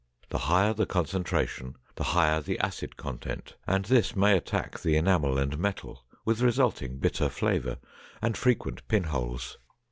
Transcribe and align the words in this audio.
The 0.29 0.39
higher 0.49 0.73
the 0.73 0.87
concentration, 0.87 1.75
the 1.93 2.05
higher 2.05 2.41
the 2.41 2.57
acid 2.57 2.97
content, 2.97 3.53
and 3.67 3.85
this 3.85 4.15
may 4.15 4.35
attack 4.35 4.79
the 4.79 4.95
enamel 4.97 5.37
and 5.37 5.55
metal 5.59 6.05
with 6.25 6.41
resulting 6.41 6.97
bitter 6.97 7.29
flavor 7.29 7.77
and 8.19 8.35
frequent 8.35 8.81
pinholes. 8.87 9.59